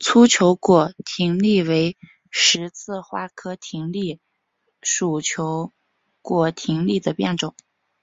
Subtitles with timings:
[0.00, 1.96] 粗球果葶苈为
[2.32, 4.18] 十字花科葶苈
[4.82, 5.72] 属球
[6.20, 7.54] 果葶苈的变种。